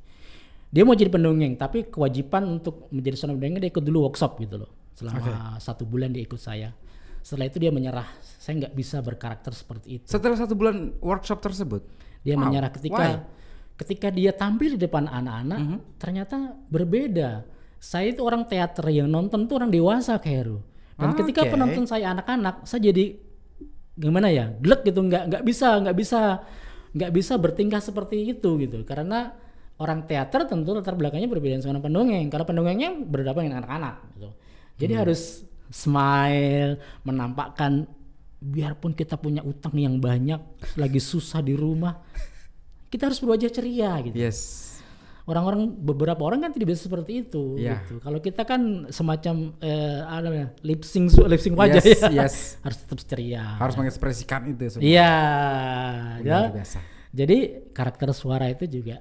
[0.70, 4.62] Dia mau jadi pendongeng, tapi kewajiban untuk menjadi seorang pendongeng dia ikut dulu workshop gitu
[4.62, 4.72] loh.
[4.94, 6.70] Selama satu bulan dia ikut saya.
[7.22, 8.10] setelah itu dia menyerah
[8.42, 11.86] saya nggak bisa berkarakter seperti itu Setelah satu bulan workshop tersebut,
[12.26, 12.76] dia Wow, menyerah why?
[12.82, 13.06] ketika
[13.78, 15.62] ketika dia tampil di depan anak-anak
[16.02, 17.46] ternyata berbeda
[17.78, 20.62] saya itu orang teater yang nonton tuh orang dewasa Heru
[21.02, 21.52] dan ketika Oke.
[21.58, 23.18] penonton saya anak-anak saya jadi
[23.98, 26.20] gimana ya glek gitu nggak nggak bisa nggak bisa
[26.92, 28.84] nggak bisa bertingkah seperti itu gitu.
[28.86, 29.32] Karena
[29.82, 32.28] orang teater tentu latar belakangnya berbeda dengan pendongeng.
[32.30, 34.30] Kalau pendongengnya berhadapan dengan anak-anak gitu.
[34.82, 37.88] Jadi harus smile menampakkan
[38.42, 40.42] biarpun kita punya utang yang banyak
[40.74, 41.94] lagi susah di rumah
[42.92, 44.18] kita harus berwajah ceria gitu.
[44.18, 44.71] Yes.
[45.32, 47.80] Orang-orang beberapa orang kan tidak bisa seperti itu Iya.
[47.82, 48.04] gitu.
[48.04, 50.48] Kalau kita kan semacam eh apa namanya?
[50.62, 52.10] lip sync lip sync wajah Yes, ya.
[52.12, 52.36] yes.
[52.68, 53.56] harus tetap ceria.
[53.56, 54.84] Harus mengekspresikan itu semua.
[54.84, 55.14] Iya.
[56.22, 56.40] ya.
[56.52, 56.80] Biasa.
[57.12, 57.38] Jadi
[57.72, 59.00] karakter suara itu juga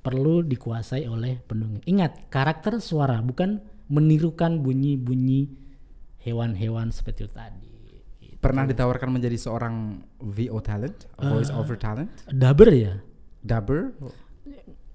[0.00, 1.84] perlu dikuasai oleh pendongeng.
[1.84, 5.52] Ingat, karakter suara bukan menirukan bunyi-bunyi
[6.18, 7.68] hewan-hewan seperti itu tadi.
[8.40, 11.60] Pernah ditawarkan menjadi seorang VO talent, voice Ah.
[11.60, 12.96] over talent, Daber ya.
[13.44, 13.92] dubber,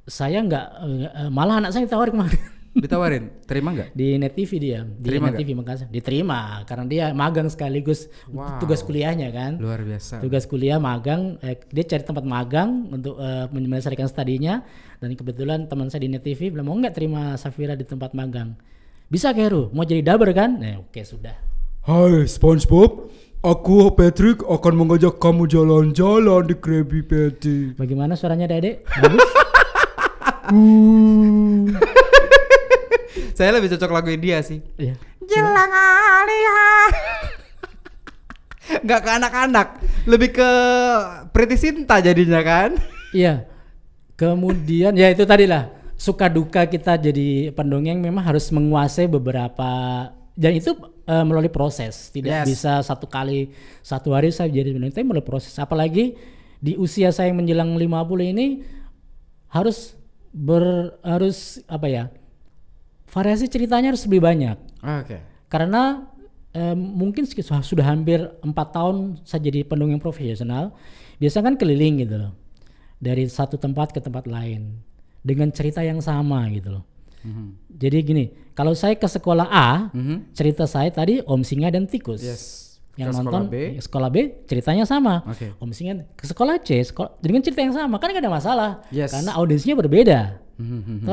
[0.05, 0.65] Saya nggak
[1.09, 2.37] eh, malah anak saya ditawar kemarin.
[2.75, 3.95] ditawarin, terima nggak?
[3.95, 5.39] di Net TV dia di Terima Net?
[5.39, 8.59] TV Makassar diterima karena dia magang sekaligus Wow.
[8.59, 10.19] tugas kuliahnya kan Luar biasa.
[10.19, 14.59] tugas kuliah magang eh, dia cari tempat magang untuk eh, menyelesaikan studinya
[14.97, 18.59] dan kebetulan teman saya di Net TV bilang mau nggak terima Safira di tempat magang
[19.07, 21.33] bisa Keru mau jadi dubber kan eh, oke sudah
[21.81, 23.07] Hai SpongeBob,
[23.39, 27.57] aku Patrick akan mengajak kamu jalan-jalan di Krabby Patty.
[27.73, 29.23] bagaimana suaranya Dede bagus
[33.37, 34.63] Saya lebih cocok lagu India sih.
[34.79, 34.95] Iya.
[35.25, 36.63] Jelang Alia.
[38.81, 39.67] Nggak ke anak-anak,
[40.09, 40.49] lebih ke
[41.29, 42.73] Pretty Sinta jadinya kan?
[43.13, 43.45] Iya.
[44.15, 49.67] Kemudian ya itu tadi lah suka duka kita jadi pendongeng memang harus menguasai beberapa
[50.35, 52.47] dan itu eh, melalui proses tidak Yes.
[52.51, 56.19] bisa satu kali satu hari saya jadi pendongeng tapi melalui proses apalagi
[56.59, 58.63] di usia saya yang menjelang 50 ini
[59.47, 59.95] harus
[60.35, 62.03] ber harus apa ya
[63.07, 64.57] variasi ceritanya harus lebih banyak.
[64.83, 65.17] Oke.
[65.47, 66.11] karena
[66.51, 70.75] eh, mungkin sudah- hampir empat tahun saya jadi pendongeng profesional
[71.15, 72.31] biasanya kan keliling gitu loh.
[72.99, 74.79] Dari satu tempat ke tempat lain
[75.23, 76.83] dengan cerita yang sama gitu loh.
[77.71, 79.89] Jadi gini kalau saya ke sekolah A
[80.35, 82.21] cerita saya tadi Om Singa dan Tikus.
[82.21, 82.64] Yes.
[82.95, 83.55] Yang Ke nonton sekolah B.
[83.69, 85.51] ya, sekolah B ceritanya sama Oke.
[85.53, 89.11] Om Singa ke sekolah C sekolah dengan cerita yang sama kan gak ada masalah Yes.
[89.11, 90.19] karena audiensnya berbeda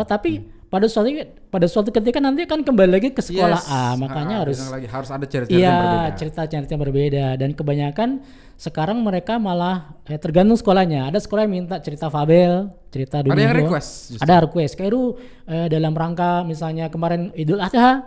[0.05, 1.11] tapi pada suatu
[1.51, 3.69] pada suatu ketika nanti kan kembali lagi ke sekolah Yes.
[3.69, 6.17] A makanya Ah, harus lagi harus ada cerita yang Iya, berbeda.
[6.17, 8.09] cerita-cerita yang berbeda dan kebanyakan
[8.55, 11.11] sekarang mereka malah eh, tergantung sekolahnya.
[11.11, 13.35] Ada sekolah yang minta cerita fabel, cerita dunia.
[13.35, 13.63] yang luar.
[13.67, 14.23] request justru.
[14.23, 14.73] Ada request.
[14.77, 15.03] Kayak Ru,
[15.45, 18.07] eh, dalam rangka misalnya kemarin Idul Adha,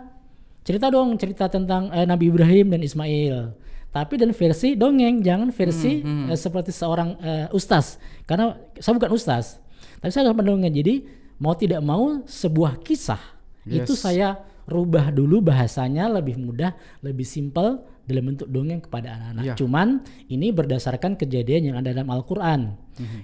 [0.64, 3.52] cerita dong cerita tentang eh, Nabi Ibrahim dan Ismail.
[3.96, 7.96] Tapi dan versi dongeng, jangan versi Hmm, eh, seperti seorang eh, ustaz.
[8.28, 9.56] Karena saya bukan ustaz,
[10.04, 10.68] tapi saya adalah pendongeng.
[10.68, 11.08] Jadi
[11.40, 13.20] mau tidak mau sebuah kisah
[13.64, 14.04] itu Yes.
[14.04, 14.28] saya
[14.68, 19.44] rubah dulu bahasanya lebih mudah, lebih simpel dalam bentuk dongeng kepada anak-anak.
[19.48, 19.54] Iya.
[19.58, 19.88] Cuman
[20.28, 22.76] ini berdasarkan kejadian yang ada dalam Al-Qur'an.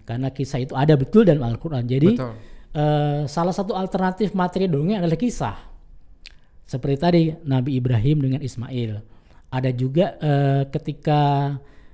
[0.09, 1.85] Karena kisah itu ada betul dalam Al-Qur'an.
[1.85, 2.33] Jadi Betul.
[2.75, 5.57] eh, salah satu alternatif materi dongeng adalah kisah.
[6.67, 9.12] Seperti tadi Nabi Ibrahim dengan Ismail.
[9.53, 11.21] Ada juga eh, ketika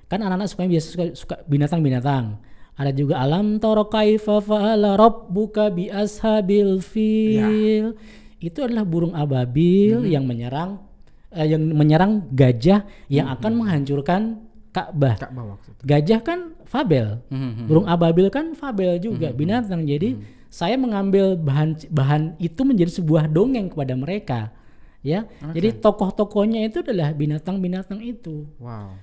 [0.07, 2.39] kan anak-anak suka biasa suka, suka binatang-binatang.
[2.79, 7.99] Ada juga alam tara kaifa fa'ala rabbuka bi ashabil fil.
[8.39, 10.79] Itu adalah burung ababil yang menyerang
[11.35, 14.21] eh, yang menyerang gajah yang akan menghancurkan
[14.69, 15.17] Ka'bah.
[15.17, 15.81] Itu.
[15.81, 17.19] Gajah kan fabel,
[17.65, 19.81] burung ababil kan fabel juga binatang.
[19.83, 20.15] Jadi
[20.49, 24.39] saya mengambil bahan bahan itu menjadi sebuah dongeng kepada mereka,
[25.01, 25.23] ya.
[25.51, 28.47] Jadi tokoh-tokohnya itu adalah binatang-binatang itu.
[28.57, 28.95] Wow.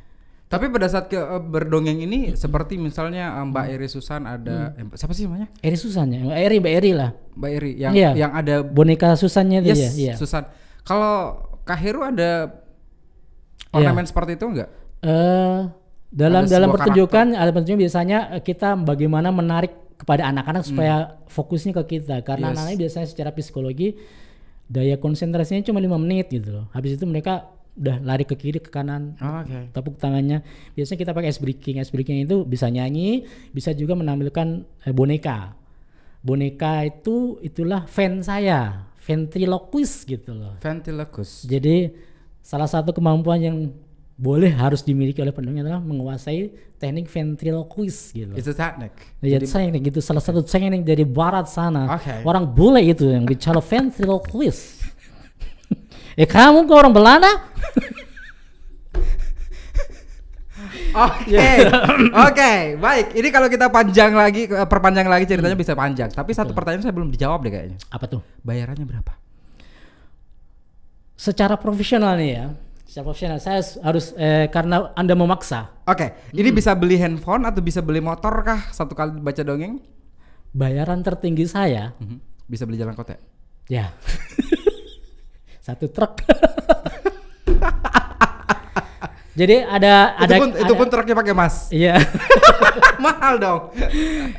[0.47, 4.95] Tapi pada saat ke eh, berdongeng ini seperti misalnya eh, Mbak Eri Susan ada Hmm.
[4.95, 5.51] eh, siapa sih namanya?
[5.59, 7.11] Eri Susan ya, Mbak Eri, Mbak Eri lah.
[7.35, 8.11] Mbak Eri yang Iya.
[8.15, 10.15] yang ada Boneka Susannya itu yes, ya, iya.
[10.15, 10.47] Susan.
[10.83, 12.63] Kalau Kak Heru ada
[13.75, 13.75] Iya.
[13.75, 14.71] ornamen seperti itu enggak?
[15.03, 15.59] Eh
[16.09, 20.95] dalam Ada dalam pertunjukan, ada pertunjukan biasanya kita bagaimana menarik kepada anak-anak supaya
[21.27, 22.55] fokusnya ke kita karena Hmm.
[22.55, 22.57] Yes.
[22.63, 23.99] anak-anak biasanya secara psikologi
[24.67, 26.67] daya konsentrasinya cuma lima menit gitu loh.
[26.75, 29.69] Habis itu mereka udah lari ke kiri ke kanan Oh, Oke.
[29.71, 30.41] tepuk tangannya.
[30.73, 31.77] Biasanya kita pakai ice breaking.
[31.79, 35.53] Ice breaking itu bisa nyanyi, bisa juga menampilkan eh, boneka.
[36.25, 40.59] Boneka itu itulah fan saya, ventriloquist gitu loh.
[40.59, 41.47] Ventriloquist.
[41.47, 41.93] Jadi
[42.43, 43.57] salah satu kemampuan yang
[44.17, 46.49] boleh harus dimiliki oleh pendongeng adalah menguasai
[46.81, 48.33] teknik ventriloquist gitu.
[48.33, 48.97] It's a technique.
[49.21, 52.01] Ya, teknik itu salah satu teknik dari barat sana.
[52.01, 52.25] Oke.
[52.25, 54.89] Orang bule itu yang bicara ventriloquist.
[56.21, 57.29] eh kamu ke orang Belanda?
[60.97, 61.69] Oke,
[62.09, 62.53] oke,
[62.89, 63.07] baik.
[63.13, 65.61] Ini kalau kita panjang lagi, eh, perpanjang lagi ceritanya Hmm.
[65.61, 66.09] bisa panjang.
[66.09, 67.77] Tapi satu pertanyaan saya belum dijawab deh kayaknya.
[67.93, 68.25] Apa tuh?
[68.41, 69.13] Bayarannya berapa?
[71.13, 72.47] Secara profesional nih ya.
[72.97, 75.69] Secara profesional saya harus eh, karena Anda memaksa.
[75.85, 76.57] Oke, ini Hmm.
[76.57, 79.85] bisa beli handphone atau bisa beli motor kah satu kali baca dongeng?
[80.49, 82.17] Bayaran tertinggi saya Mhm.
[82.49, 83.21] Bisa beli jalan kota.
[83.69, 83.93] ya
[85.69, 86.25] satu truk.
[89.37, 91.69] Jadi ada ada itu pun itu ada- pun truknya pakai emas.
[91.69, 92.01] Iya.
[93.05, 93.61] Mahal dong.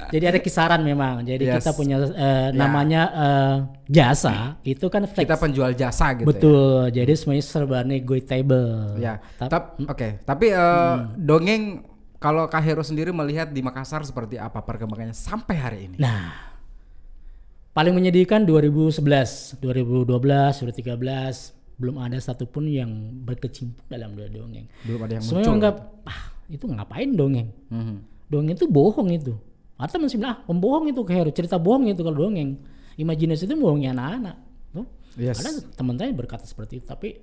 [0.08, 1.22] Jadi ada kisaran memang.
[1.22, 1.60] Jadi Yes.
[1.60, 2.50] kita punya Ya.
[2.50, 3.56] namanya eh,
[3.88, 5.24] jasa itu kan flex.
[5.24, 6.26] Kita penjual jasa gitu.
[6.26, 6.90] Betul.
[6.90, 8.98] Jadi semuanya serba negotiable.
[8.98, 9.20] Ya.
[9.38, 10.08] Tap- Tap, oke.
[10.22, 11.84] Tapi eh, dongeng
[12.18, 15.98] kalau Kak Hero sendiri melihat di Makassar seperti apa perkembangannya sampai hari ini?
[15.98, 16.34] Nah,
[17.72, 20.10] paling menyedihkan 2011, 2012,
[20.58, 22.90] 2013 belum ada satupun yang
[23.22, 24.66] berkecimpung dalam dunia dongeng.
[24.82, 25.54] Belum ada yang Semuanya muncul.
[25.54, 27.50] anggap ah itu ngapain dongeng?
[27.70, 27.98] Mhm.
[28.28, 29.36] Dongeng itu bohong itu.
[29.78, 32.58] Atau masih bilang ah pembohong itu Kero, cerita bohong itu kalau dongeng.
[32.98, 34.36] Imajinasi itu bohongnya anak-anak.
[34.74, 34.88] Tuh.
[35.16, 35.40] Yes.
[35.40, 37.14] Ada teman saya berkata seperti itu, tapi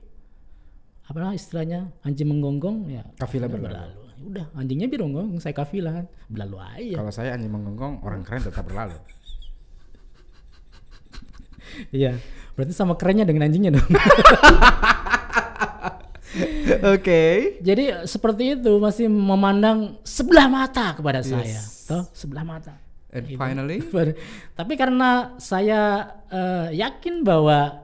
[1.04, 4.00] apa istilahnya anjing menggonggong ya Kafilah ya berlalu.
[4.08, 6.06] Ya Udah anjingnya biar gonggong, saya kafilah kan.
[6.32, 6.94] Berlalu aja.
[7.04, 8.96] Kalau saya anjing menggonggong, orang keren tetap berlalu.
[11.90, 12.22] Iya.
[12.54, 13.82] Berarti sama kerennya dengan anjingnya dong.
[16.94, 17.22] Oke.
[17.60, 22.74] Jadi seperti itu masih memandang sebelah mata kepada saya, toh sebelah mata.
[23.10, 23.38] And Gitu.
[23.38, 23.78] finally,
[24.58, 25.80] Tapi karena saya
[26.26, 27.78] eh, yakin bahwa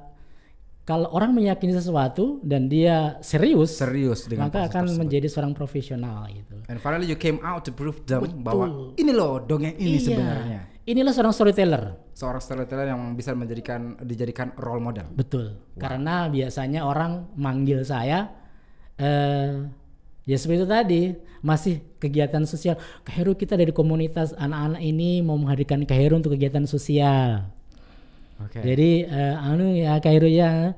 [0.83, 4.99] kalau orang meyakini sesuatu dan dia serius, serius dengan maka akan tersebut.
[4.99, 6.59] menjadi seorang profesional gitu.
[6.67, 8.43] And finally you came out to prove them Betul.
[8.43, 8.65] bahwa
[8.99, 10.07] ini loh dongeng ini Iya.
[10.11, 10.61] sebenarnya.
[10.83, 11.85] Inilah seorang storyteller.
[12.11, 15.07] Seorang storyteller yang bisa menjadikan dijadikan role model.
[15.15, 15.63] Betul.
[15.79, 18.27] Karena biasanya orang manggil saya
[19.01, 19.65] eh
[20.29, 21.03] ya seperti itu tadi
[21.41, 22.77] masih kegiatan sosial.
[23.09, 27.49] Heru kita dari komunitas anak-anak ini mau menghadirkan Heru untuk kegiatan sosial.
[28.41, 28.61] Oke.
[28.61, 30.77] Jadi eh, anu ya Heru ya.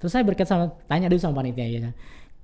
[0.00, 1.92] Terus saya berkata sama tanya dulu sama panitia ya.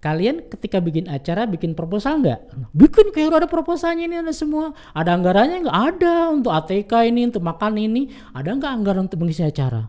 [0.04, 2.40] Kalian ketika bikin acara bikin proposal nggak?
[2.76, 4.76] Bikin Kak Heru ada proposalnya ini ada semua.
[4.92, 5.78] Ada anggarannya nggak?
[5.96, 8.12] Ada untuk ATK ini untuk makan ini.
[8.36, 9.88] Ada nggak anggaran untuk mengisi acara?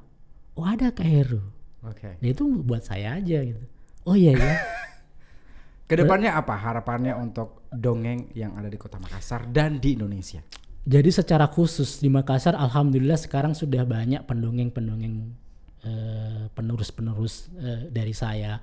[0.55, 1.43] Oh ada Heru.
[1.83, 2.15] Oke.
[2.23, 3.59] Ya itu buat saya aja gitu.
[4.07, 4.55] Oh iya ya.
[5.85, 10.41] Ke depannya apa harapannya untuk dongeng yang ada di Kota Makassar dan di Indonesia?
[10.81, 15.15] Jadi secara khusus di Makassar, alhamdulillah sekarang sudah banyak pendongeng-pendongeng
[15.85, 18.57] eh, penerus-penerus eh, dari saya.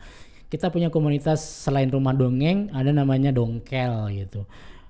[0.51, 4.43] Kita punya komunitas selain rumah dongeng, ada namanya dongkel gitu.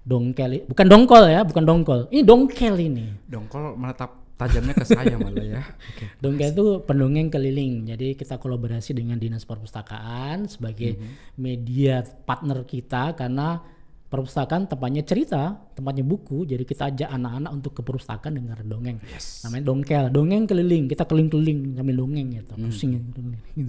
[0.03, 2.01] Dongkel, bukan dongkol ya, bukan dongkol.
[2.09, 3.07] Ini dongkel ini.
[3.29, 5.63] Dongkol menetap tajamnya ke saya malah ya.
[5.63, 6.05] Oke.
[6.19, 7.87] Dongkel itu pendongeng keliling.
[7.87, 10.99] Jadi kita kolaborasi dengan Dinas Perpustakaan sebagai
[11.35, 13.63] media partner kita karena
[14.07, 16.45] perpustakaan tempatnya cerita, tempatnya buku.
[16.45, 19.01] Jadi kita ajak anak-anak untuk ke perpustakaan dengar dongeng.
[19.43, 20.85] Namanya dongkel, dongeng keliling.
[20.85, 22.53] Kita keliling-keliling sambil dongeng gitu.
[22.53, 23.21] Pusing gitu.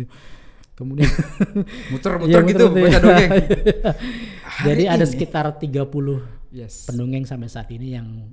[0.74, 1.06] Kemudian
[1.94, 2.82] Muter-muter Iya, gitu muter-muter.
[2.82, 3.32] baca dongeng.
[4.68, 5.12] Jadi ada ini.
[5.12, 6.86] sekitar 30 Yes.
[6.86, 8.30] pendongeng sampai saat ini yang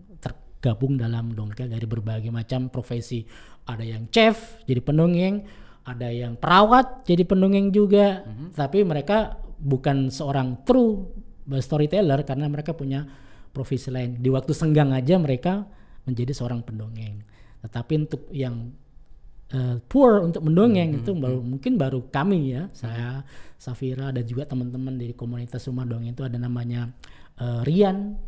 [0.61, 3.25] tergabung dalam dongkel dari berbagai macam profesi.
[3.65, 5.49] Ada yang chef jadi pendongeng,
[5.89, 8.29] ada yang perawat jadi pendongeng juga.
[8.53, 11.09] Tapi mereka bukan seorang true
[11.49, 13.09] storyteller karena mereka punya
[13.57, 14.21] profesi lain.
[14.21, 15.65] Di waktu senggang aja mereka
[16.05, 17.25] menjadi seorang pendongeng.
[17.65, 18.69] Tetapi untuk yang
[19.49, 23.25] eh, tour untuk mendongeng itu baru mungkin baru kami ya saya
[23.61, 26.89] Safira dan juga teman-teman dari komunitas rumah dongeng itu ada namanya
[27.41, 28.21] eh, Rian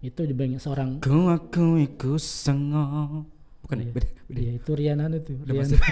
[0.00, 3.28] itu dibanyak seorang Ku aku ikut sengok.
[3.60, 3.88] Bukan ya?
[3.90, 4.08] Beda.
[4.24, 4.34] beda.
[4.34, 5.64] dia itu Rian anu tuh Rian.
[5.64, 5.80] masih-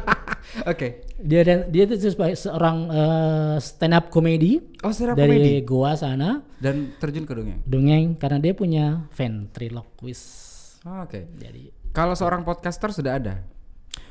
[0.66, 1.04] Oke.
[1.18, 1.96] dia dia dia itu
[2.34, 5.52] seorang eh, stand up comedy Oh, stand up dari comedy.
[5.62, 7.60] Goa sana Dan terjun ke dongeng.
[7.62, 10.48] dongeng karena dia punya ventriloquist
[10.82, 11.28] Oh, Oke.
[11.34, 13.34] jadi Kalau seorang podcaster sudah ada.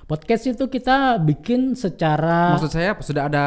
[0.06, 3.44] podcast itu kita bikin secara Maksud saya sudah ada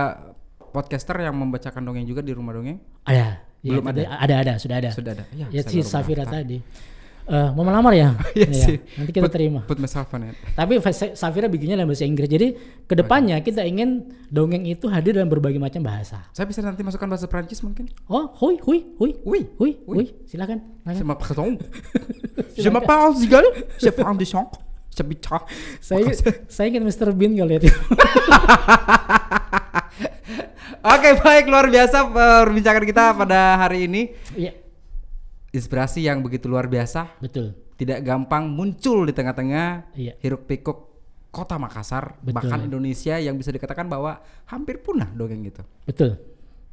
[0.68, 2.82] podcaster yang membacakan dongeng juga di rumah dongeng?
[3.04, 3.31] ada
[3.62, 5.24] Belum Ya, ada ada sudah ada Sudah ada.
[5.32, 6.42] Ya, ya saya si Safira mendaftar.
[6.42, 6.58] tadi
[7.22, 8.76] Eh, mau melamar ya Iya Iya, sih.
[8.98, 10.34] nanti kita Put- terima Put myself on it.
[10.58, 10.82] tapi
[11.14, 15.62] Safira bikinnya dalam bahasa Inggris jadi ke depannya kita ingin dongeng itu hadir dalam berbagai
[15.62, 17.86] macam bahasa Saya bisa nanti masukkan bahasa Prancis mungkin?
[18.10, 19.70] oh hui hui hui hui Oui.
[19.86, 21.06] hui silakan Je silakan.
[21.06, 21.54] m'appelle
[22.58, 23.46] Je m'appelle Zigal.
[23.78, 24.18] Je fais un
[25.00, 25.48] bicara.
[25.80, 26.12] saya
[26.52, 27.80] saya ingin Mr Bean lihat itu
[30.82, 31.46] Oke baik.
[31.46, 34.12] Luar biasa perbincangan kita pada hari ini.
[34.34, 34.52] Iya.
[35.54, 37.06] Inspirasi yang begitu luar biasa.
[37.22, 37.54] Betul.
[37.78, 40.12] Tidak gampang muncul di tengah-tengah Iya.
[40.18, 40.92] hiruk pikuk
[41.32, 42.34] kota Makassar Betul.
[42.36, 46.20] bahkan Indonesia yang bisa dikatakan bahwa hampir punah dongeng gitu betul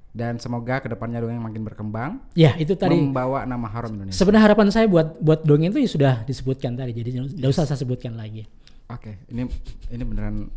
[0.09, 2.97] dan semoga ke depannya dongeng makin berkembang Ya itu tadi.
[2.97, 4.17] membawa nama harum Indonesia.
[4.17, 7.77] Sebenarnya harapan saya buat buat dongeng itu ya sudah disebutkan tadi, jadi nggak usah saya
[7.77, 8.49] sebutkan lagi.
[8.89, 9.45] Oke, ini
[9.93, 10.49] ini beneran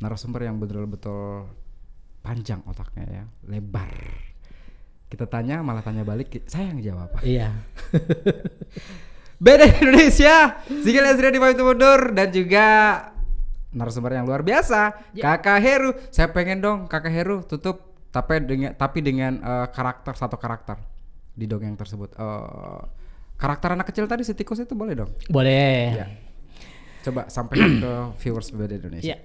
[0.00, 1.44] narasumber yang betul-betul
[2.24, 3.92] panjang otaknya ya, lebar.
[5.12, 7.12] Kita tanya malah tanya balik, saya yang jawab.
[7.20, 7.52] Iya.
[9.42, 12.66] Beda Indonesia, Zigil Ezra di Pamit Mundur dan juga
[13.74, 15.90] narasumber yang luar biasa, Kakak Heru.
[16.08, 20.76] Saya pengen dong Kakak Heru tutup tapi dengan tapi dengan eh, karakter satu karakter
[21.32, 22.12] di dongeng tersebut.
[22.12, 22.80] Eh,
[23.40, 25.10] karakter anak kecil tadi si tikus itu boleh dong?
[25.32, 25.96] Boleh.
[25.96, 26.06] Ya.
[27.02, 29.16] Coba sampaikan ke viewers Beda Indonesia.
[29.16, 29.18] Iya.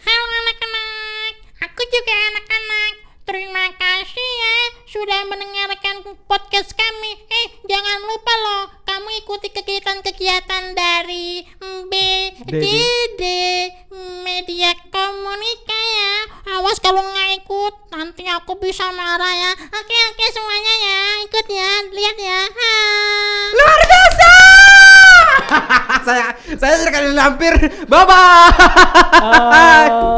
[0.00, 2.94] Halo anak-anak, aku juga anak-anak.
[3.28, 4.56] Terima kasih ya
[4.90, 7.12] sudah mendengarkan podcast kami.
[7.30, 13.22] Eh, jangan lupa loh, kamu ikuti kegiatan-kegiatan dari BDD
[14.26, 16.14] Media Komunika ya.
[16.58, 19.52] Awas kalau nggak ikut, nanti aku bisa marah ya.
[19.54, 22.40] Oke, oke semuanya ya, ikut ya, lihat ya.
[22.50, 22.74] Ha.
[23.54, 24.32] Luar biasa!
[26.06, 26.26] saya
[26.58, 27.52] saya sekali hampir.
[27.86, 30.08] Bye bye.